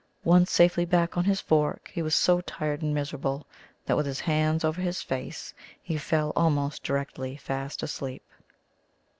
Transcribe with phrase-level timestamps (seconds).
[0.23, 3.45] Once safely back on his fork, he was so tired and miserable
[3.85, 8.25] that, with his hands over his face, he fell almost directly fast asleep.